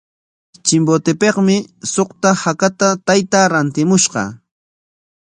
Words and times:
Chimbotepikmi 0.65 1.57
suqta 1.91 2.29
hakata 2.41 2.89
taytaa 3.07 3.47
rantimushqa. 3.55 4.23